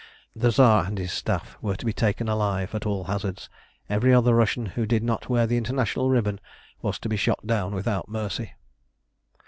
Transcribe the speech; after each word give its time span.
The 0.35 0.49
Tsar 0.49 0.85
and 0.85 0.97
his 0.97 1.11
Staff 1.13 1.59
were 1.61 1.75
to 1.75 1.85
be 1.85 1.93
taken 1.93 2.27
alive 2.27 2.73
at 2.73 2.87
all 2.87 3.03
hazards; 3.03 3.51
every 3.87 4.11
other 4.11 4.33
Russian 4.33 4.65
who 4.65 4.87
did 4.87 5.03
not 5.03 5.29
wear 5.29 5.45
the 5.45 5.57
International 5.57 6.09
ribbon 6.09 6.39
was 6.81 6.97
to 6.97 7.07
be 7.07 7.17
shot 7.17 7.45
down 7.45 7.75
without 7.75 8.09
mercy. 8.09 8.53